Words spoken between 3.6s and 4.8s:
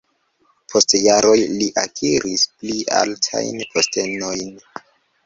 postenojn.